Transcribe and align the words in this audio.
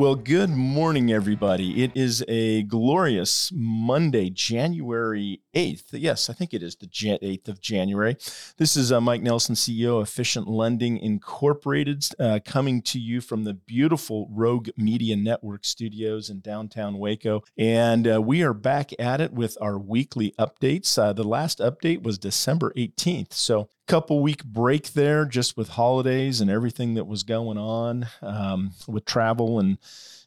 Well, 0.00 0.14
good 0.14 0.48
morning, 0.48 1.12
everybody. 1.12 1.84
It 1.84 1.94
is 1.94 2.24
a 2.26 2.62
glorious 2.62 3.52
Monday, 3.54 4.30
January 4.30 5.42
8th. 5.54 5.88
Yes, 5.92 6.30
I 6.30 6.32
think 6.32 6.54
it 6.54 6.62
is 6.62 6.74
the 6.76 6.86
8th 6.86 7.48
of 7.48 7.60
January. 7.60 8.16
This 8.56 8.78
is 8.78 8.90
uh, 8.90 9.02
Mike 9.02 9.20
Nelson, 9.20 9.54
CEO 9.56 10.00
of 10.00 10.08
Efficient 10.08 10.48
Lending 10.48 10.96
Incorporated, 10.96 12.02
uh, 12.18 12.40
coming 12.42 12.80
to 12.80 12.98
you 12.98 13.20
from 13.20 13.44
the 13.44 13.52
beautiful 13.52 14.26
Rogue 14.30 14.70
Media 14.74 15.16
Network 15.16 15.66
studios 15.66 16.30
in 16.30 16.40
downtown 16.40 16.96
Waco. 16.96 17.42
And 17.58 18.10
uh, 18.10 18.22
we 18.22 18.42
are 18.42 18.54
back 18.54 18.92
at 18.98 19.20
it 19.20 19.34
with 19.34 19.58
our 19.60 19.78
weekly 19.78 20.32
updates. 20.38 20.96
Uh, 20.96 21.12
the 21.12 21.24
last 21.24 21.58
update 21.58 22.02
was 22.02 22.16
December 22.16 22.72
18th. 22.74 23.34
So 23.34 23.68
couple 23.90 24.22
week 24.22 24.44
break 24.44 24.92
there 24.92 25.24
just 25.24 25.56
with 25.56 25.70
holidays 25.70 26.40
and 26.40 26.48
everything 26.48 26.94
that 26.94 27.08
was 27.08 27.24
going 27.24 27.58
on 27.58 28.06
um, 28.22 28.70
with 28.86 29.04
travel 29.04 29.58
and 29.58 29.78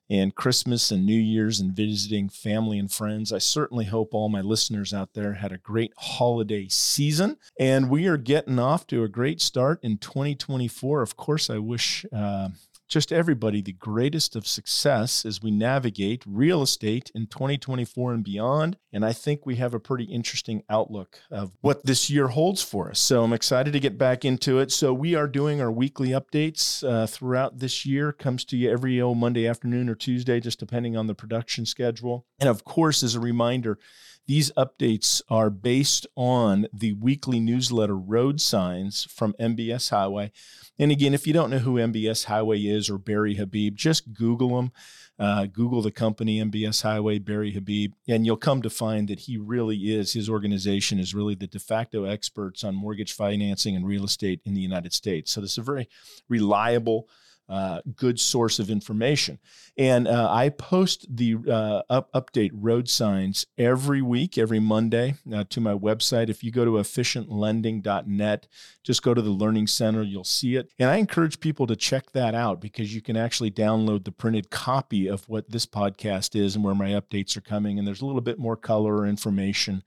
and 0.10 0.36
Christmas 0.36 0.92
and 0.92 1.06
New 1.06 1.20
Year's 1.20 1.62
and 1.62 1.72
visiting 1.72 2.28
family 2.28 2.78
and 2.78 2.92
friends. 2.92 3.32
I 3.32 3.38
certainly 3.38 3.86
hope 3.86 4.14
all 4.14 4.28
my 4.28 4.42
listeners 4.42 4.94
out 4.94 5.14
there 5.14 5.36
had 5.36 5.54
a 5.54 5.58
great 5.58 5.94
holiday 5.98 6.68
season. 6.68 7.38
And 7.58 7.90
we 7.90 8.06
are 8.08 8.18
getting 8.18 8.60
off 8.60 8.86
to 8.88 9.04
a 9.04 9.08
great 9.08 9.40
start 9.40 9.80
in 9.82 9.98
2024. 9.98 11.02
Of 11.02 11.16
course, 11.16 11.50
I 11.50 11.58
wish 11.58 12.06
uh, 12.12 12.50
just 12.94 13.12
everybody 13.12 13.60
the 13.60 13.74
greatest 13.74 14.36
of 14.36 14.46
success 14.46 15.26
as 15.26 15.42
we 15.42 15.50
navigate 15.50 16.24
real 16.28 16.62
estate 16.62 17.12
in 17.16 17.26
2024 17.26 18.14
and 18.14 18.24
beyond. 18.24 18.78
And 18.94 19.04
I 19.04 19.14
think 19.14 19.48
we 19.48 19.56
have 19.56 19.74
a 19.74 19.80
pretty 19.80 20.04
interesting 20.04 20.62
outlook 20.70 21.20
of 21.32 21.58
what 21.62 21.84
this 21.88 22.12
year 22.12 22.28
holds 22.28 22.62
for 22.62 22.92
us. 22.92 23.00
So 23.00 23.24
I'm 23.24 23.34
excited 23.34 23.74
to 23.74 23.80
get 23.80 23.98
back 23.98 24.24
into 24.24 24.60
it. 24.60 24.72
So 24.72 24.94
we 24.94 25.16
are 25.16 25.28
doing 25.28 25.60
our 25.60 25.72
weekly 25.72 26.10
updates 26.10 26.88
uh, 26.88 27.08
throughout 27.08 27.58
this 27.58 27.84
year. 27.84 28.14
Comes 28.14 28.46
to 28.46 28.58
you 28.58 28.70
every 28.70 29.02
old 29.02 29.18
Monday 29.18 29.48
afternoon 29.48 29.90
or 29.90 29.96
Tuesday, 29.96 30.40
just 30.40 30.60
depending 30.60 30.96
on 30.96 31.08
the 31.08 31.16
production 31.16 31.66
schedule. 31.66 32.28
And 32.40 32.48
of 32.48 32.64
course, 32.64 33.02
as 33.02 33.16
a 33.16 33.20
reminder, 33.20 33.80
these 34.26 34.52
updates 34.52 35.22
are 35.30 35.50
based 35.50 36.08
on 36.16 36.68
the 36.74 36.94
weekly 36.94 37.40
newsletter 37.40 37.98
Road 37.98 38.40
Signs 38.40 39.06
from 39.06 39.34
MBS 39.40 39.90
Highway. 39.90 40.32
And 40.80 40.92
again, 40.92 41.14
if 41.14 41.28
you 41.28 41.34
don't 41.34 41.50
know 41.50 41.60
who 41.60 41.76
MBS 41.76 42.26
Highway 42.26 42.62
is 42.62 42.90
or 42.90 42.98
Barry 42.98 43.36
Habib, 43.36 43.76
just 43.76 44.14
Google 44.14 44.56
them. 44.56 44.72
Uh, 45.20 45.46
Google 45.46 45.84
the 45.84 45.92
company 45.92 46.40
MBS 46.42 46.82
Highway, 46.82 47.20
Barry 47.20 47.52
Habib, 47.52 47.94
and 48.08 48.26
you'll 48.26 48.36
come 48.36 48.64
to 48.64 48.70
find 48.70 49.08
that 49.08 49.20
he 49.20 49.38
really 49.38 49.78
is, 49.94 50.14
his 50.14 50.28
organization 50.28 50.98
is 50.98 51.14
really 51.14 51.36
the 51.36 51.46
de 51.46 51.60
facto 51.60 52.06
experts 52.06 52.64
on 52.64 52.74
mortgage 52.74 53.14
financing 53.14 53.76
and 53.76 53.86
real 53.86 54.06
estate 54.06 54.42
in 54.44 54.56
the 54.56 54.62
United 54.62 54.92
States. 54.92 55.32
So 55.32 55.40
this 55.40 55.52
is 55.52 55.58
a 55.60 55.62
very 55.62 55.88
reliable 56.30 57.08
uh, 57.54 57.82
good 57.96 58.20
source 58.20 58.58
of 58.58 58.72
information. 58.72 59.38
And 59.78 60.08
uh, 60.08 60.28
I 60.32 60.50
post 60.50 61.06
the 61.16 61.36
uh, 61.48 61.84
up, 61.88 62.12
update 62.14 62.50
road 62.52 62.90
signs 62.90 63.46
every 63.60 64.02
week, 64.02 64.40
every 64.40 64.60
Monday 64.60 65.14
uh, 65.32 65.44
to 65.52 65.62
my 65.62 65.76
website. 65.76 66.30
If 66.30 66.44
you 66.44 66.50
go 66.50 66.66
to 66.66 66.72
efficientlending.net, 66.72 68.48
just 68.82 69.04
go 69.04 69.14
to 69.14 69.22
the 69.22 69.30
Learning 69.30 69.68
Center, 69.68 70.02
you'll 70.02 70.24
see 70.24 70.56
it. 70.56 70.72
And 70.80 70.90
I 70.90 70.96
encourage 70.96 71.40
people 71.40 71.68
to 71.68 71.76
check 71.76 72.12
that 72.14 72.34
out 72.34 72.60
because 72.60 72.96
you 72.96 73.02
can 73.02 73.16
actually 73.16 73.52
download 73.52 74.04
the 74.04 74.12
printed 74.12 74.50
copy 74.50 75.08
of 75.08 75.30
what 75.30 75.52
this 75.52 75.68
podcast 75.68 76.36
is 76.36 76.56
and 76.56 76.64
where 76.64 76.74
my 76.74 76.90
updates 76.90 77.38
are 77.38 77.42
coming. 77.42 77.78
And 77.78 77.88
there's 77.88 78.02
a 78.02 78.08
little 78.08 78.22
bit 78.22 78.40
more 78.40 78.58
color 78.58 78.98
or 78.98 79.06
information 79.06 79.84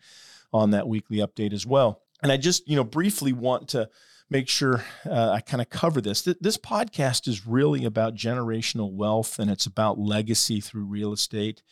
on 0.52 0.70
that 0.70 0.86
weekly 0.86 1.16
update 1.16 1.52
as 1.52 1.66
well. 1.66 2.02
And 2.22 2.30
I 2.30 2.36
just, 2.36 2.68
you 2.68 2.76
know, 2.76 2.84
briefly 2.84 3.32
want 3.32 3.70
to 3.70 3.88
make 4.30 4.48
sure 4.48 4.84
uh, 5.04 5.30
I 5.30 5.40
kind 5.40 5.60
of 5.60 5.70
cover 5.70 6.00
this. 6.00 6.22
This 6.22 6.56
podcast 6.56 7.28
is 7.28 7.46
really 7.46 7.84
about 7.84 8.14
generational 8.14 8.92
wealth 8.92 9.38
and 9.38 9.50
it's 9.50 9.66
about 9.66 9.98
legacy 9.98 10.60
through 10.60 10.84
real 10.84 11.12
estate. 11.12 11.62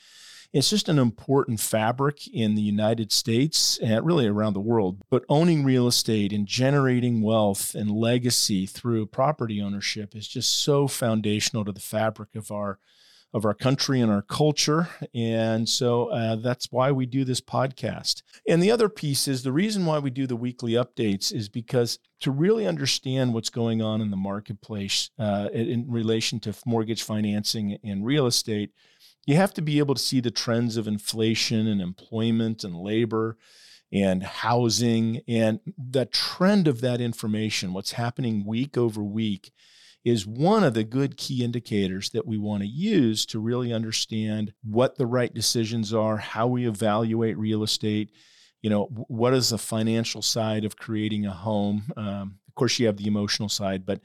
It's 0.53 0.71
just 0.71 0.89
an 0.89 1.01
important 1.01 1.59
fabric 1.59 2.29
in 2.29 2.55
the 2.55 2.63
United 2.63 3.11
States 3.11 3.77
and 3.79 4.07
really 4.07 4.29
around 4.29 4.53
the 4.53 4.61
world. 4.61 5.03
But 5.11 5.25
owning 5.29 5.65
real 5.65 5.89
estate 5.89 6.33
and 6.33 6.47
generating 6.47 7.23
wealth 7.23 7.75
and 7.75 7.91
legacy 7.91 8.65
through 8.65 9.07
property 9.07 9.61
ownership 9.61 10.15
is 10.15 10.29
just 10.29 10.55
so 10.63 10.87
foundational 10.87 11.65
to 11.65 11.73
the 11.73 11.81
fabric 11.81 12.37
of 12.37 12.53
our 12.53 12.79
of 13.35 13.45
our 13.45 13.53
country 13.53 14.01
and 14.01 14.13
our 14.13 14.23
culture. 14.23 14.89
And 15.13 15.69
so 15.69 16.07
uh, 16.07 16.37
that's 16.37 16.71
why 16.71 16.93
we 16.93 17.05
do 17.05 17.25
this 17.25 17.41
podcast. 17.41 18.23
And 18.49 18.63
the 18.63 18.71
other 18.71 18.89
piece 18.89 19.27
is 19.27 19.43
the 19.43 19.53
reason 19.53 19.85
why 19.85 19.99
we 19.99 20.11
do 20.11 20.29
the 20.29 20.37
weekly 20.37 20.73
updates 20.73 21.35
is 21.35 21.49
because 21.49 21.99
to 22.21 22.31
really 22.31 22.65
understand 22.65 23.35
what's 23.35 23.51
going 23.51 23.83
on 23.83 24.01
in 24.01 24.11
the 24.11 24.17
marketplace 24.17 25.11
uh, 25.19 25.49
in 25.53 25.91
relation 25.91 26.39
to 26.41 26.55
mortgage 26.65 27.03
financing 27.03 27.77
and 27.83 28.07
real 28.07 28.27
estate, 28.27 28.71
you 29.27 29.35
have 29.35 29.53
to 29.55 29.63
be 29.63 29.81
able 29.81 29.97
to 29.97 30.03
see 30.03 30.21
the 30.21 30.31
trends 30.31 30.77
of 30.77 30.87
inflation 30.87 31.67
and 31.67 31.81
employment 31.81 32.63
and 32.63 32.77
labor 32.77 33.37
and 33.93 34.23
housing 34.23 35.23
and 35.27 35.59
the 35.77 36.07
trend 36.07 36.69
of 36.69 36.81
that 36.83 37.01
information, 37.01 37.73
what's 37.73 37.93
happening 37.93 38.45
week 38.47 38.79
over 38.79 39.03
week 39.03 39.53
is 40.05 40.27
one 40.27 40.63
of 40.63 40.75
the 40.75 40.85
good 40.85 41.17
key 41.17 41.43
indicators 41.43 42.11
that 42.11 42.27
we 42.27 42.37
want 42.37 42.63
to 42.63 42.69
use 42.69 43.25
to 43.27 43.39
really 43.39 43.73
understand 43.73 44.53
what 44.63 44.97
the 44.97 45.07
right 45.07 45.33
decisions 45.33 45.95
are, 45.95 46.19
how 46.19 46.47
we 46.47 46.69
evaluate 46.69 47.39
real 47.39 47.63
estate. 47.63 48.11
You 48.61 48.71
know, 48.71 48.85
what 49.09 49.35
is 49.35 49.51
the 49.51 49.59
financial 49.59 50.23
side 50.23 50.65
of 50.65 50.77
creating 50.77 51.27
a 51.27 51.33
home? 51.33 51.85
Um, 51.97 52.39
of 52.49 52.55
course, 52.55 52.79
you 52.79 52.87
have 52.87 52.99
the 52.99 53.07
emotional 53.07 53.49
side, 53.49 53.87
but 53.87 54.01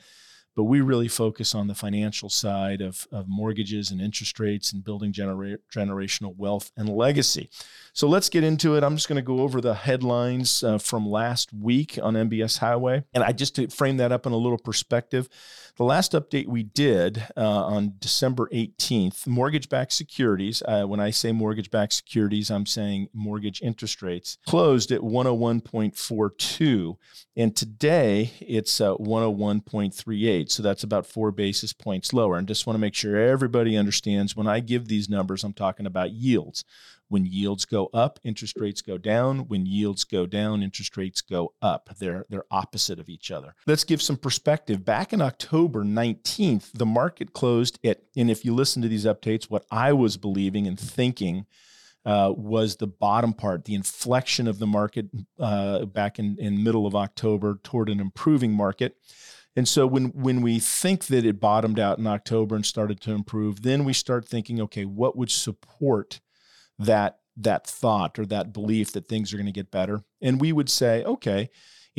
but 0.60 0.66
we 0.66 0.82
really 0.82 1.08
focus 1.08 1.56
on 1.56 1.68
the 1.68 1.74
financial 1.74 2.28
side 2.28 2.82
of, 2.82 3.08
of 3.14 3.30
mortgages 3.30 3.92
and 3.92 4.02
interest 4.02 4.42
rates 4.42 4.74
and 4.74 4.84
building 4.84 5.14
genera- 5.14 5.58
generational 5.74 6.36
wealth 6.36 6.70
and 6.76 6.90
legacy. 6.90 7.50
So 7.94 8.10
let's 8.10 8.28
get 8.28 8.44
into 8.44 8.76
it. 8.76 8.84
I'm 8.84 8.98
just 8.98 9.08
going 9.08 9.16
to 9.16 9.22
go 9.22 9.40
over 9.40 9.62
the 9.62 9.74
headlines 9.74 10.62
uh, 10.62 10.78
from 10.78 11.08
last 11.08 11.54
week 11.54 11.98
on 12.04 12.16
MBS 12.16 12.58
Highway. 12.58 13.06
And 13.14 13.24
I 13.24 13.32
just 13.32 13.56
to 13.56 13.70
frame 13.70 13.96
that 13.98 14.12
up 14.12 14.26
in 14.26 14.34
a 14.34 14.38
little 14.38 14.58
perspective, 14.58 15.30
the 15.78 15.86
last 15.86 16.12
update 16.12 16.48
we 16.48 16.64
did 16.64 17.26
uh, 17.38 17.66
on 17.66 17.94
December 18.00 18.50
18th, 18.52 19.26
mortgage 19.28 19.70
backed 19.70 19.94
securities, 19.94 20.62
uh, 20.68 20.84
when 20.84 21.00
I 21.00 21.10
say 21.10 21.32
mortgage 21.32 21.72
backed 21.72 21.94
securities, 21.94 22.52
I'm 22.52 22.66
saying 22.66 23.08
mortgage 23.14 23.62
interest 23.62 24.02
rates, 24.02 24.38
closed 24.46 24.92
at 24.92 25.00
101.42. 25.00 26.98
And 27.38 27.56
today 27.56 28.32
it's 28.42 28.82
uh, 28.82 28.96
101.38 28.96 30.49
rate. 30.50 30.56
So 30.56 30.64
that's 30.64 30.84
about 30.84 31.06
four 31.06 31.32
basis 31.32 31.74
points 31.74 32.14
lower. 32.14 32.38
And 32.38 32.48
just 32.48 32.66
want 32.66 32.76
to 32.76 32.82
make 32.82 32.96
sure 32.96 33.16
everybody 33.16 33.78
understands 33.78 34.36
when 34.36 34.48
I 34.48 34.60
give 34.60 34.88
these 34.88 35.10
numbers, 35.10 35.44
I'm 35.44 35.54
talking 35.54 35.86
about 35.86 36.12
yields. 36.12 36.64
When 37.08 37.26
yields 37.26 37.66
go 37.66 37.90
up, 37.92 38.20
interest 38.24 38.56
rates 38.60 38.84
go 38.84 39.00
down. 39.00 39.48
When 39.48 39.66
yields 39.66 40.04
go 40.04 40.28
down, 40.28 40.62
interest 40.62 40.96
rates 40.96 41.22
go 41.22 41.54
up. 41.60 41.90
They're, 41.98 42.26
they're 42.30 42.46
opposite 42.52 43.00
of 43.00 43.10
each 43.10 43.32
other. 43.32 43.56
Let's 43.66 43.84
give 43.84 44.00
some 44.00 44.18
perspective. 44.18 44.86
Back 44.86 45.12
in 45.12 45.20
October 45.20 45.84
19th, 45.84 46.72
the 46.74 46.86
market 46.86 47.34
closed 47.34 47.80
at, 47.84 48.02
and 48.16 48.30
if 48.30 48.46
you 48.46 48.54
listen 48.54 48.84
to 48.84 48.88
these 48.88 49.06
updates, 49.06 49.46
what 49.46 49.66
I 49.72 49.92
was 49.92 50.18
believing 50.18 50.68
and 50.68 50.80
thinking 50.80 51.48
uh, 52.06 52.32
was 52.38 52.76
the 52.76 52.88
bottom 52.88 53.34
part, 53.34 53.66
the 53.66 53.74
inflection 53.74 54.48
of 54.48 54.60
the 54.60 54.68
market 54.68 55.08
uh, 55.40 55.86
back 55.86 56.20
in, 56.20 56.38
in 56.40 56.64
middle 56.64 56.86
of 56.86 56.96
October 56.96 57.60
toward 57.64 57.90
an 57.90 58.00
improving 58.00 58.54
market. 58.54 58.96
And 59.56 59.68
so 59.68 59.88
when 59.88 60.06
when 60.10 60.42
we 60.42 60.60
think 60.60 61.08
that 61.08 61.26
it 61.26 61.40
bottomed 61.40 61.80
out 61.80 61.98
in 61.98 62.08
October 62.08 62.56
and 62.56 62.66
started 62.66 63.02
to 63.02 63.12
improve, 63.12 63.64
then 63.64 63.84
we 63.84 63.94
start 63.94 64.28
thinking, 64.28 64.62
okay, 64.62 64.86
what 64.86 65.18
would 65.18 65.32
support 65.32 66.22
that 66.78 67.20
that 67.36 67.66
thought 67.66 68.20
or 68.20 68.26
that 68.26 68.54
belief 68.54 68.92
that 68.92 69.08
things 69.08 69.34
are 69.34 69.38
going 69.38 69.46
to 69.46 69.52
get 69.52 69.72
better. 69.72 70.04
And 70.22 70.42
we 70.42 70.52
would 70.52 70.70
say, 70.70 71.04
okay, 71.04 71.50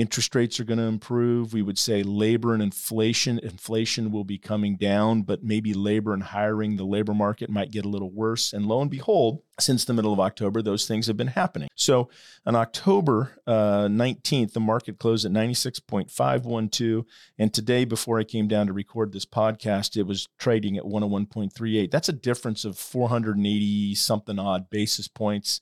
interest 0.01 0.35
rates 0.35 0.59
are 0.59 0.65
going 0.65 0.79
to 0.79 0.85
improve. 0.85 1.53
We 1.53 1.61
would 1.61 1.79
say 1.79 2.03
labor 2.03 2.55
and 2.55 2.63
inflation, 2.63 3.39
inflation 3.39 4.11
will 4.11 4.25
be 4.25 4.39
coming 4.39 4.77
down, 4.77 5.23
but 5.23 5.45
maybe 5.45 5.75
labor 5.75 6.15
and 6.15 6.23
hiring, 6.23 6.77
the 6.77 6.85
labor 6.85 7.13
market 7.13 7.51
might 7.51 7.71
get 7.71 7.85
a 7.85 7.89
little 7.89 8.11
worse. 8.11 8.55
And 8.55 8.65
lo 8.65 8.81
and 8.81 8.91
behold, 8.91 9.43
since 9.59 9.85
the 9.85 9.93
middle 9.93 10.15
of 10.15 10.19
October, 10.19 10.63
those 10.63 10.87
things 10.87 11.07
have 11.07 11.19
been 11.19 11.27
happening. 11.27 11.69
So 11.75 12.09
on 12.47 12.57
October 12.57 13.43
uh, 13.47 13.89
19th, 13.89 14.55
the 14.55 14.61
market 14.61 14.99
closed 14.99 15.27
at 15.27 15.33
96.512. 15.33 17.05
And 17.39 17.53
today, 17.53 17.85
before 17.85 18.19
I 18.19 18.25
came 18.25 18.49
down 18.49 18.69
to 18.69 18.73
record 18.73 19.13
this 19.13 19.27
podcast, 19.27 19.99
it 19.99 20.05
was 20.05 20.29
trading 20.39 20.79
at 20.79 20.85
101.38. 20.85 21.91
That's 21.91 22.09
a 22.09 22.15
difference 22.15 22.65
of 22.65 22.79
480 22.79 23.95
something 23.97 24.39
odd 24.39 24.71
basis 24.71 25.09
points. 25.09 25.61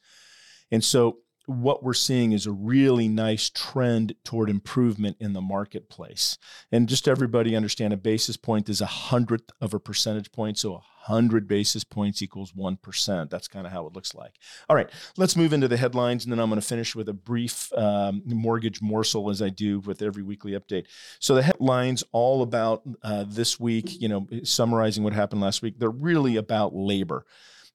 And 0.70 0.84
so 0.84 1.18
what 1.48 1.82
we're 1.82 1.94
seeing 1.94 2.32
is 2.32 2.46
a 2.46 2.52
really 2.52 3.08
nice 3.08 3.48
trend 3.48 4.14
toward 4.22 4.50
improvement 4.50 5.16
in 5.18 5.32
the 5.32 5.40
marketplace. 5.40 6.36
And 6.70 6.86
just 6.86 7.08
everybody 7.08 7.56
understand 7.56 7.94
a 7.94 7.96
basis 7.96 8.36
point 8.36 8.68
is 8.68 8.82
a 8.82 8.86
hundredth 8.86 9.50
of 9.58 9.72
a 9.72 9.80
percentage 9.80 10.30
point. 10.30 10.58
So 10.58 10.74
a 10.74 10.82
hundred 11.04 11.48
basis 11.48 11.84
points 11.84 12.20
equals 12.20 12.52
1%. 12.52 13.30
That's 13.30 13.48
kind 13.48 13.66
of 13.66 13.72
how 13.72 13.86
it 13.86 13.94
looks 13.94 14.14
like. 14.14 14.34
All 14.68 14.76
right, 14.76 14.90
let's 15.16 15.36
move 15.36 15.54
into 15.54 15.68
the 15.68 15.78
headlines. 15.78 16.24
And 16.24 16.32
then 16.32 16.38
I'm 16.38 16.50
going 16.50 16.60
to 16.60 16.66
finish 16.66 16.94
with 16.94 17.08
a 17.08 17.14
brief 17.14 17.72
um, 17.72 18.22
mortgage 18.26 18.82
morsel 18.82 19.30
as 19.30 19.40
I 19.40 19.48
do 19.48 19.80
with 19.80 20.02
every 20.02 20.22
weekly 20.22 20.52
update. 20.52 20.84
So 21.18 21.34
the 21.34 21.42
headlines 21.42 22.04
all 22.12 22.42
about 22.42 22.82
uh, 23.02 23.24
this 23.26 23.58
week, 23.58 23.98
you 24.02 24.08
know, 24.08 24.26
summarizing 24.44 25.02
what 25.02 25.14
happened 25.14 25.40
last 25.40 25.62
week, 25.62 25.78
they're 25.78 25.88
really 25.88 26.36
about 26.36 26.74
labor 26.74 27.24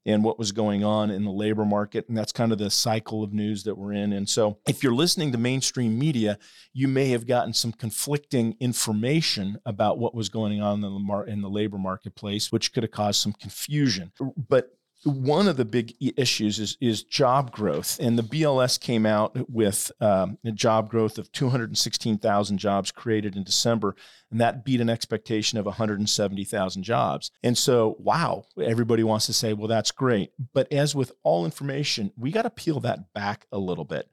and 0.05 0.23
what 0.23 0.37
was 0.37 0.51
going 0.51 0.83
on 0.83 1.09
in 1.09 1.23
the 1.23 1.31
labor 1.31 1.65
market. 1.65 2.07
And 2.07 2.17
that's 2.17 2.31
kind 2.31 2.51
of 2.51 2.57
the 2.57 2.69
cycle 2.69 3.23
of 3.23 3.33
news 3.33 3.63
that 3.63 3.77
we're 3.77 3.93
in. 3.93 4.13
And 4.13 4.27
so, 4.27 4.59
if 4.67 4.83
you're 4.83 4.93
listening 4.93 5.31
to 5.31 5.37
mainstream 5.37 5.97
media, 5.97 6.37
you 6.73 6.87
may 6.87 7.09
have 7.09 7.25
gotten 7.25 7.53
some 7.53 7.71
conflicting 7.71 8.55
information 8.59 9.57
about 9.65 9.99
what 9.99 10.15
was 10.15 10.29
going 10.29 10.61
on 10.61 10.83
in 10.83 11.07
the, 11.07 11.23
in 11.27 11.41
the 11.41 11.49
labor 11.49 11.77
marketplace, 11.77 12.51
which 12.51 12.73
could 12.73 12.83
have 12.83 12.91
caused 12.91 13.21
some 13.21 13.33
confusion. 13.33 14.11
But 14.49 14.71
one 15.03 15.47
of 15.47 15.57
the 15.57 15.65
big 15.65 15.95
issues 16.17 16.59
is, 16.59 16.77
is 16.79 17.03
job 17.03 17.51
growth. 17.51 17.99
And 17.99 18.17
the 18.17 18.23
BLS 18.23 18.79
came 18.79 19.05
out 19.05 19.49
with 19.49 19.91
um, 19.99 20.37
a 20.45 20.51
job 20.51 20.89
growth 20.89 21.17
of 21.17 21.31
216,000 21.31 22.57
jobs 22.57 22.91
created 22.91 23.35
in 23.35 23.43
December, 23.43 23.95
and 24.31 24.39
that 24.39 24.63
beat 24.63 24.81
an 24.81 24.89
expectation 24.89 25.57
of 25.57 25.65
170,000 25.65 26.83
jobs. 26.83 27.31
And 27.43 27.57
so, 27.57 27.95
wow, 27.99 28.45
everybody 28.61 29.03
wants 29.03 29.25
to 29.27 29.33
say, 29.33 29.53
well, 29.53 29.67
that's 29.67 29.91
great. 29.91 30.31
But 30.53 30.71
as 30.71 30.95
with 30.95 31.11
all 31.23 31.45
information, 31.45 32.11
we 32.17 32.31
got 32.31 32.43
to 32.43 32.49
peel 32.49 32.79
that 32.81 33.13
back 33.13 33.45
a 33.51 33.57
little 33.57 33.85
bit. 33.85 34.09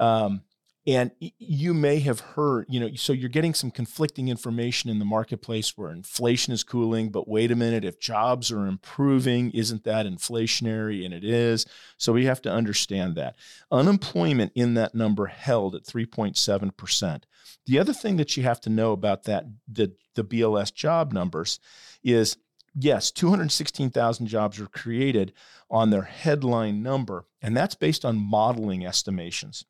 Um, 0.00 0.42
and 0.84 1.12
you 1.20 1.74
may 1.74 2.00
have 2.00 2.18
heard, 2.20 2.66
you 2.68 2.80
know, 2.80 2.90
so 2.96 3.12
you're 3.12 3.28
getting 3.28 3.54
some 3.54 3.70
conflicting 3.70 4.26
information 4.26 4.90
in 4.90 4.98
the 4.98 5.04
marketplace 5.04 5.76
where 5.76 5.92
inflation 5.92 6.52
is 6.52 6.64
cooling, 6.64 7.10
but 7.10 7.28
wait 7.28 7.52
a 7.52 7.56
minute, 7.56 7.84
if 7.84 8.00
jobs 8.00 8.50
are 8.50 8.66
improving, 8.66 9.52
isn't 9.52 9.84
that 9.84 10.06
inflationary? 10.06 11.04
And 11.04 11.14
it 11.14 11.22
is. 11.22 11.66
So 11.98 12.12
we 12.12 12.24
have 12.24 12.42
to 12.42 12.50
understand 12.50 13.14
that. 13.14 13.36
Unemployment 13.70 14.50
in 14.56 14.74
that 14.74 14.92
number 14.92 15.26
held 15.26 15.76
at 15.76 15.84
3.7%. 15.84 17.22
The 17.66 17.78
other 17.78 17.92
thing 17.92 18.16
that 18.16 18.36
you 18.36 18.42
have 18.42 18.60
to 18.62 18.70
know 18.70 18.90
about 18.90 19.22
that, 19.24 19.44
the, 19.70 19.94
the 20.16 20.24
BLS 20.24 20.74
job 20.74 21.12
numbers, 21.12 21.60
is 22.02 22.36
yes, 22.74 23.12
216,000 23.12 24.26
jobs 24.26 24.58
were 24.58 24.66
created 24.66 25.32
on 25.70 25.90
their 25.90 26.02
headline 26.02 26.82
number, 26.82 27.26
and 27.40 27.56
that's 27.56 27.76
based 27.76 28.04
on 28.04 28.16
modeling 28.16 28.84
estimations. 28.84 29.64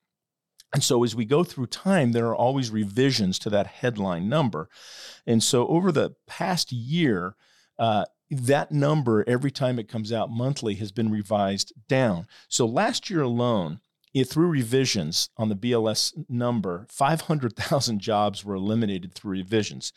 And 0.72 0.82
so 0.82 1.04
as 1.04 1.14
we 1.14 1.24
go 1.24 1.44
through 1.44 1.66
time, 1.66 2.12
there 2.12 2.28
are 2.28 2.36
always 2.36 2.70
revisions 2.70 3.38
to 3.40 3.50
that 3.50 3.66
headline 3.66 4.28
number. 4.28 4.68
And 5.26 5.42
so 5.42 5.66
over 5.68 5.92
the 5.92 6.14
past 6.26 6.72
year, 6.72 7.36
uh, 7.78 8.06
that 8.30 8.72
number, 8.72 9.24
every 9.28 9.50
time 9.50 9.78
it 9.78 9.88
comes 9.88 10.12
out 10.12 10.30
monthly, 10.30 10.74
has 10.76 10.90
been 10.90 11.10
revised 11.10 11.72
down. 11.88 12.26
So 12.48 12.64
last 12.64 13.10
year 13.10 13.22
alone, 13.22 13.80
it, 14.14 14.24
through 14.24 14.48
revisions 14.48 15.28
on 15.36 15.48
the 15.48 15.56
BLS 15.56 16.12
number, 16.28 16.86
500,000 16.90 18.00
jobs 18.00 18.44
were 18.44 18.54
eliminated 18.54 19.14
through 19.14 19.32
revisions. 19.32 19.92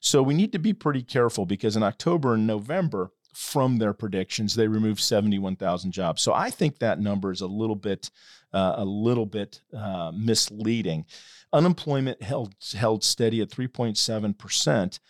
So 0.00 0.22
we 0.22 0.34
need 0.34 0.52
to 0.52 0.58
be 0.58 0.72
pretty 0.72 1.02
careful 1.02 1.46
because 1.46 1.76
in 1.76 1.82
October 1.82 2.34
and 2.34 2.46
November, 2.46 3.12
from 3.32 3.78
their 3.78 3.92
predictions, 3.92 4.54
they 4.54 4.68
removed 4.68 5.00
71,000 5.00 5.92
jobs. 5.92 6.22
So 6.22 6.32
I 6.32 6.50
think 6.50 6.78
that 6.78 7.00
number 7.00 7.32
is 7.32 7.40
a 7.40 7.46
little 7.46 7.76
bit 7.76 8.10
uh, 8.52 8.74
a 8.76 8.84
little 8.84 9.24
bit 9.24 9.62
uh, 9.74 10.12
misleading. 10.14 11.06
Unemployment 11.54 12.22
held 12.22 12.54
held 12.74 13.02
steady 13.02 13.40
at 13.40 13.48
3.7 13.48 14.36
percent. 14.36 15.00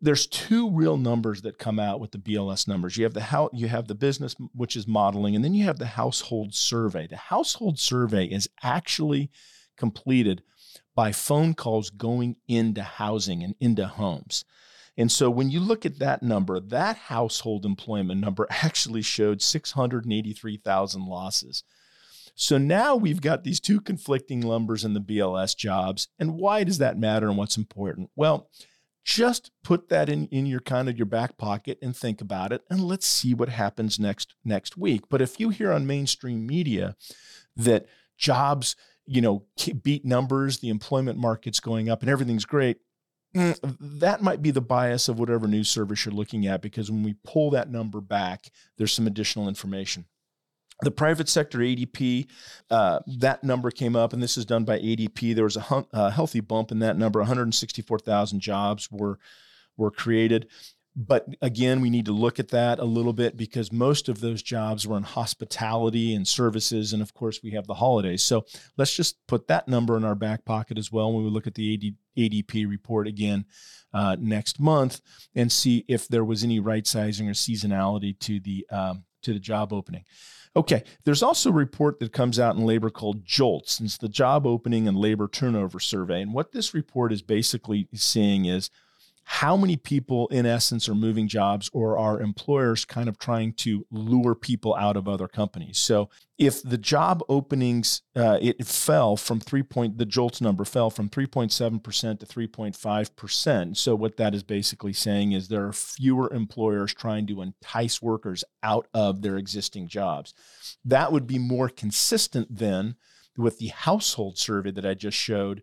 There's 0.00 0.26
two 0.26 0.68
real 0.68 0.96
numbers 0.96 1.42
that 1.42 1.58
come 1.58 1.78
out 1.78 2.00
with 2.00 2.10
the 2.10 2.18
BLS 2.18 2.66
numbers. 2.66 2.96
You 2.96 3.04
have 3.04 3.14
the 3.14 3.20
how 3.20 3.50
you 3.52 3.68
have 3.68 3.86
the 3.86 3.94
business, 3.94 4.34
which 4.52 4.74
is 4.74 4.88
modeling, 4.88 5.36
and 5.36 5.44
then 5.44 5.54
you 5.54 5.64
have 5.64 5.78
the 5.78 5.86
household 5.86 6.54
survey. 6.54 7.06
The 7.06 7.16
household 7.16 7.78
survey 7.78 8.26
is 8.26 8.48
actually 8.64 9.30
completed 9.76 10.42
by 10.94 11.12
phone 11.12 11.54
calls 11.54 11.90
going 11.90 12.36
into 12.48 12.82
housing 12.82 13.42
and 13.42 13.54
into 13.60 13.86
homes. 13.86 14.44
And 14.96 15.10
so 15.10 15.30
when 15.30 15.50
you 15.50 15.60
look 15.60 15.86
at 15.86 15.98
that 15.98 16.22
number, 16.22 16.60
that 16.60 16.96
household 16.96 17.64
employment 17.64 18.20
number 18.20 18.46
actually 18.50 19.02
showed 19.02 19.42
683,000 19.42 21.06
losses. 21.06 21.64
So 22.34 22.58
now 22.58 22.96
we've 22.96 23.20
got 23.20 23.44
these 23.44 23.60
two 23.60 23.80
conflicting 23.80 24.40
numbers 24.40 24.84
in 24.84 24.94
the 24.94 25.00
BLS 25.00 25.56
jobs. 25.56 26.08
And 26.18 26.34
why 26.36 26.64
does 26.64 26.78
that 26.78 26.98
matter 26.98 27.28
and 27.28 27.36
what's 27.36 27.56
important? 27.56 28.10
Well, 28.16 28.48
just 29.04 29.50
put 29.64 29.88
that 29.88 30.08
in, 30.08 30.28
in 30.28 30.46
your 30.46 30.60
kind 30.60 30.88
of 30.88 30.96
your 30.96 31.06
back 31.06 31.36
pocket 31.36 31.78
and 31.82 31.96
think 31.96 32.20
about 32.20 32.52
it 32.52 32.62
and 32.70 32.80
let's 32.80 33.06
see 33.06 33.34
what 33.34 33.48
happens 33.48 33.98
next 33.98 34.34
next 34.44 34.76
week. 34.76 35.02
But 35.10 35.20
if 35.20 35.40
you 35.40 35.50
hear 35.50 35.72
on 35.72 35.86
mainstream 35.86 36.46
media 36.46 36.96
that 37.56 37.86
jobs, 38.16 38.76
you 39.04 39.20
know, 39.20 39.44
beat 39.82 40.04
numbers, 40.04 40.58
the 40.58 40.68
employment 40.68 41.18
market's 41.18 41.58
going 41.58 41.88
up 41.88 42.02
and 42.02 42.10
everything's 42.10 42.44
great, 42.44 42.78
that 43.34 44.18
might 44.20 44.42
be 44.42 44.50
the 44.50 44.60
bias 44.60 45.08
of 45.08 45.18
whatever 45.18 45.46
news 45.46 45.70
service 45.70 46.04
you're 46.04 46.14
looking 46.14 46.46
at 46.46 46.60
because 46.60 46.90
when 46.90 47.02
we 47.02 47.14
pull 47.24 47.50
that 47.50 47.70
number 47.70 48.00
back, 48.00 48.50
there's 48.76 48.92
some 48.92 49.06
additional 49.06 49.48
information. 49.48 50.04
The 50.82 50.90
private 50.90 51.28
sector 51.28 51.58
ADP, 51.58 52.26
uh, 52.70 53.00
that 53.06 53.44
number 53.44 53.70
came 53.70 53.94
up, 53.94 54.12
and 54.12 54.22
this 54.22 54.36
is 54.36 54.44
done 54.44 54.64
by 54.64 54.78
ADP. 54.78 55.34
There 55.34 55.44
was 55.44 55.56
a, 55.56 55.86
a 55.92 56.10
healthy 56.10 56.40
bump 56.40 56.72
in 56.72 56.80
that 56.80 56.98
number. 56.98 57.20
164,000 57.20 58.40
jobs 58.40 58.90
were 58.90 59.18
were 59.76 59.90
created. 59.90 60.48
But 60.94 61.26
again, 61.40 61.80
we 61.80 61.88
need 61.88 62.04
to 62.04 62.12
look 62.12 62.38
at 62.38 62.48
that 62.48 62.78
a 62.78 62.84
little 62.84 63.14
bit 63.14 63.36
because 63.36 63.72
most 63.72 64.10
of 64.10 64.20
those 64.20 64.42
jobs 64.42 64.86
were 64.86 64.98
in 64.98 65.04
hospitality 65.04 66.14
and 66.14 66.28
services. 66.28 66.92
And 66.92 67.00
of 67.00 67.14
course, 67.14 67.40
we 67.42 67.52
have 67.52 67.66
the 67.66 67.74
holidays. 67.74 68.22
So 68.22 68.44
let's 68.76 68.94
just 68.94 69.16
put 69.26 69.48
that 69.48 69.68
number 69.68 69.96
in 69.96 70.04
our 70.04 70.14
back 70.14 70.44
pocket 70.44 70.76
as 70.76 70.92
well 70.92 71.12
when 71.12 71.24
we 71.24 71.30
look 71.30 71.46
at 71.46 71.54
the 71.54 71.74
AD, 71.74 72.22
ADP 72.22 72.68
report 72.68 73.08
again 73.08 73.46
uh, 73.94 74.16
next 74.20 74.60
month 74.60 75.00
and 75.34 75.50
see 75.50 75.84
if 75.88 76.08
there 76.08 76.24
was 76.24 76.44
any 76.44 76.60
right 76.60 76.86
sizing 76.86 77.28
or 77.28 77.32
seasonality 77.34 78.18
to 78.18 78.38
the, 78.40 78.66
um, 78.70 79.04
to 79.22 79.32
the 79.32 79.40
job 79.40 79.72
opening. 79.72 80.04
Okay, 80.54 80.84
there's 81.04 81.22
also 81.22 81.48
a 81.48 81.54
report 81.54 81.98
that 82.00 82.12
comes 82.12 82.38
out 82.38 82.56
in 82.56 82.66
labor 82.66 82.90
called 82.90 83.24
JOLTS. 83.24 83.80
It's 83.80 83.96
the 83.96 84.10
Job 84.10 84.46
Opening 84.46 84.86
and 84.86 84.98
Labor 84.98 85.26
Turnover 85.26 85.80
Survey. 85.80 86.20
And 86.20 86.34
what 86.34 86.52
this 86.52 86.74
report 86.74 87.10
is 87.10 87.22
basically 87.22 87.88
seeing 87.94 88.44
is 88.44 88.68
how 89.24 89.56
many 89.56 89.76
people, 89.76 90.26
in 90.28 90.46
essence, 90.46 90.88
are 90.88 90.94
moving 90.94 91.28
jobs 91.28 91.70
or 91.72 91.96
are 91.96 92.20
employers 92.20 92.84
kind 92.84 93.08
of 93.08 93.18
trying 93.18 93.52
to 93.54 93.86
lure 93.90 94.34
people 94.34 94.74
out 94.74 94.96
of 94.96 95.08
other 95.08 95.28
companies? 95.28 95.78
So, 95.78 96.10
if 96.38 96.62
the 96.62 96.78
job 96.78 97.22
openings 97.28 98.02
uh, 98.16 98.38
it 98.40 98.66
fell 98.66 99.16
from 99.16 99.38
three 99.38 99.62
point 99.62 99.96
the 99.98 100.06
JOLTS 100.06 100.40
number 100.40 100.64
fell 100.64 100.90
from 100.90 101.08
3.7 101.08 101.82
percent 101.82 102.20
to 102.20 102.26
3.5 102.26 103.16
percent. 103.16 103.76
So, 103.78 103.94
what 103.94 104.16
that 104.16 104.34
is 104.34 104.42
basically 104.42 104.92
saying 104.92 105.32
is 105.32 105.48
there 105.48 105.66
are 105.66 105.72
fewer 105.72 106.32
employers 106.32 106.92
trying 106.92 107.26
to 107.28 107.42
entice 107.42 108.02
workers 108.02 108.42
out 108.62 108.88
of 108.92 109.22
their 109.22 109.36
existing 109.36 109.88
jobs. 109.88 110.34
That 110.84 111.12
would 111.12 111.26
be 111.26 111.38
more 111.38 111.68
consistent 111.68 112.48
then 112.50 112.96
with 113.36 113.58
the 113.58 113.68
household 113.68 114.36
survey 114.36 114.72
that 114.72 114.86
I 114.86 114.94
just 114.94 115.16
showed 115.16 115.62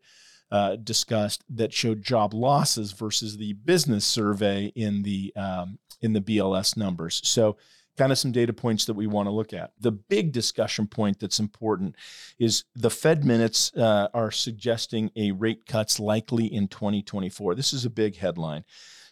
uh, 0.51 0.75
discussed 0.77 1.43
that 1.49 1.73
showed 1.73 2.01
job 2.01 2.33
losses 2.33 2.91
versus 2.91 3.37
the 3.37 3.53
business 3.53 4.05
survey 4.05 4.71
in 4.75 5.03
the 5.03 5.33
um, 5.35 5.79
in 6.01 6.13
the 6.13 6.21
BLS 6.21 6.77
numbers. 6.77 7.21
So 7.23 7.57
kind 7.97 8.11
of 8.13 8.17
some 8.17 8.31
data 8.31 8.53
points 8.53 8.85
that 8.85 8.93
we 8.93 9.07
want 9.07 9.27
to 9.27 9.31
look 9.31 9.51
at. 9.51 9.73
The 9.79 9.91
big 9.91 10.31
discussion 10.31 10.87
point 10.87 11.19
that's 11.19 11.39
important 11.39 11.95
is 12.39 12.63
the 12.73 12.89
Fed 12.89 13.25
minutes 13.25 13.73
uh, 13.75 14.07
are 14.13 14.31
suggesting 14.31 15.11
a 15.17 15.31
rate 15.31 15.65
cuts 15.65 15.99
likely 15.99 16.45
in 16.45 16.69
2024. 16.69 17.55
This 17.55 17.73
is 17.73 17.83
a 17.83 17.89
big 17.89 18.15
headline. 18.15 18.63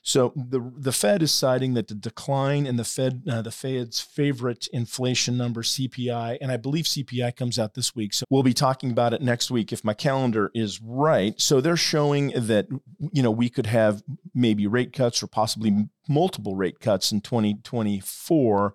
So 0.07 0.31
the 0.37 0.71
the 0.77 0.93
Fed 0.93 1.21
is 1.21 1.33
citing 1.33 1.73
that 1.73 1.89
the 1.89 1.93
decline 1.93 2.65
in 2.65 2.77
the 2.77 2.85
Fed 2.85 3.23
uh, 3.29 3.41
the 3.41 3.51
Fed's 3.51 3.99
favorite 3.99 4.65
inflation 4.71 5.35
number 5.35 5.63
CPI, 5.63 6.37
and 6.39 6.49
I 6.49 6.55
believe 6.55 6.85
CPI 6.85 7.35
comes 7.35 7.59
out 7.59 7.73
this 7.73 7.93
week. 7.93 8.13
So 8.13 8.23
we'll 8.29 8.41
be 8.41 8.53
talking 8.53 8.89
about 8.89 9.13
it 9.13 9.21
next 9.21 9.51
week 9.51 9.73
if 9.73 9.83
my 9.83 9.93
calendar 9.93 10.49
is 10.55 10.81
right. 10.81 11.39
So 11.41 11.59
they're 11.59 11.75
showing 11.75 12.31
that 12.37 12.67
you 13.11 13.21
know 13.21 13.31
we 13.31 13.49
could 13.49 13.65
have 13.65 14.01
maybe 14.33 14.65
rate 14.65 14.93
cuts 14.93 15.21
or 15.21 15.27
possibly 15.27 15.89
multiple 16.07 16.55
rate 16.55 16.79
cuts 16.79 17.11
in 17.11 17.19
2024, 17.19 18.73